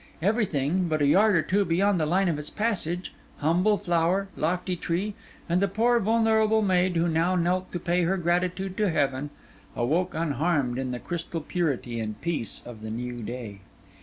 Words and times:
Everything, 0.19 0.87
but 0.87 0.99
a 0.99 1.05
yard 1.05 1.35
or 1.35 1.43
two 1.43 1.63
beyond 1.63 1.99
the 1.99 2.07
line 2.07 2.27
of 2.27 2.39
its 2.39 2.49
passage, 2.49 3.13
humble 3.37 3.77
flower, 3.77 4.29
lofty 4.35 4.75
tree, 4.75 5.13
and 5.47 5.61
the 5.61 5.67
poor 5.67 5.99
vulnerable 5.99 6.63
maid 6.63 6.95
who 6.95 7.07
now 7.07 7.35
knelt 7.35 7.71
to 7.71 7.79
pay 7.79 8.01
her 8.01 8.17
gratitude 8.17 8.75
to 8.77 8.89
heaven, 8.89 9.29
awoke 9.75 10.15
unharmed 10.15 10.79
in 10.79 10.89
the 10.89 10.97
crystal 10.99 11.39
purity 11.41 11.99
and 11.99 12.19
peace 12.19 12.63
of 12.65 12.81
the 12.81 12.89
new 12.89 13.21
day. 13.21 13.59